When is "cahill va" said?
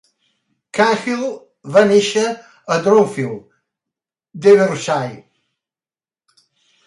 0.77-1.81